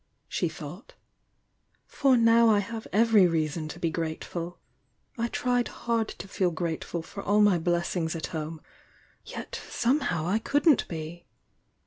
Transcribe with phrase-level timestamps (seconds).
[0.27, 0.95] she thought.
[1.85, 4.57] "For now I have every reason to be grateful.
[5.15, 8.61] I tried hard to feel grateful for all my blessings at home,—
[9.35, 11.27] yet somehow I couldn't be!